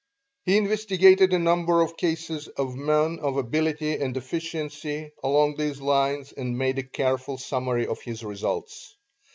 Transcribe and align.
He 0.45 0.57
investigated 0.57 1.31
a 1.31 1.37
number 1.37 1.79
of 1.83 1.95
cases 1.95 2.47
of 2.47 2.75
men 2.75 3.19
of 3.19 3.37
ability 3.37 3.97
and 3.97 4.17
efficiency, 4.17 5.11
along 5.23 5.57
these 5.57 5.79
lines, 5.79 6.31
and 6.31 6.57
made 6.57 6.79
a 6.79 6.83
careful 6.83 7.37
summary 7.37 7.85
of 7.85 8.01
his 8.01 8.23
results. 8.25 8.95